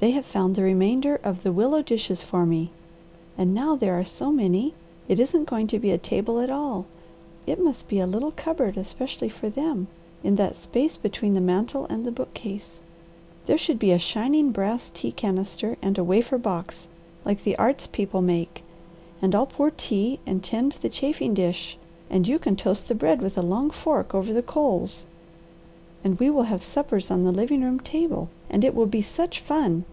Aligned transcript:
They 0.00 0.12
have 0.12 0.26
found 0.26 0.54
the 0.54 0.62
remainder 0.62 1.16
of 1.24 1.42
the 1.42 1.50
willow 1.50 1.82
dishes 1.82 2.22
for 2.22 2.46
me, 2.46 2.70
and 3.36 3.52
now 3.52 3.74
there 3.74 3.98
are 3.98 4.04
so 4.04 4.30
many 4.30 4.74
it 5.08 5.18
isn't 5.18 5.48
going 5.48 5.66
to 5.66 5.80
be 5.80 5.90
a 5.90 5.98
table 5.98 6.38
at 6.38 6.50
all. 6.50 6.86
It 7.48 7.60
must 7.60 7.88
be 7.88 7.98
a 7.98 8.06
little 8.06 8.30
cupboard 8.30 8.76
especially 8.76 9.28
for 9.28 9.48
them, 9.50 9.88
in 10.22 10.36
that 10.36 10.54
space 10.56 10.96
between 10.96 11.34
the 11.34 11.40
mantel 11.40 11.84
and 11.90 12.04
the 12.04 12.12
bookcase. 12.12 12.80
There 13.46 13.58
should 13.58 13.80
be 13.80 13.90
a 13.90 13.98
shining 13.98 14.52
brass 14.52 14.88
tea 14.88 15.10
canister, 15.10 15.76
and 15.82 15.98
a 15.98 16.04
wafer 16.04 16.38
box 16.38 16.86
like 17.24 17.42
the 17.42 17.58
arts 17.58 17.88
people 17.88 18.22
make, 18.22 18.62
and 19.20 19.34
I'll 19.34 19.46
pour 19.46 19.72
tea 19.72 20.20
and 20.24 20.44
tend 20.44 20.76
the 20.80 20.88
chafing 20.90 21.34
dish 21.34 21.76
and 22.08 22.24
you 22.24 22.38
can 22.38 22.54
toast 22.54 22.86
the 22.86 22.94
bread 22.94 23.20
with 23.20 23.36
a 23.36 23.42
long 23.42 23.70
fork 23.72 24.14
over 24.14 24.32
the 24.32 24.42
coals, 24.44 25.06
and 26.04 26.16
we 26.20 26.30
will 26.30 26.44
have 26.44 26.62
suppers 26.62 27.10
on 27.10 27.24
the 27.24 27.32
living 27.32 27.60
room 27.60 27.80
table, 27.80 28.28
and 28.48 28.64
it 28.64 28.72
will 28.72 28.86
be 28.86 29.02
such 29.02 29.40
fun." 29.40 29.84